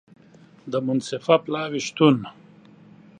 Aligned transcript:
د 0.71 0.73
منصفه 0.85 1.35
پلاوي 1.45 1.81
شتون 1.87 2.17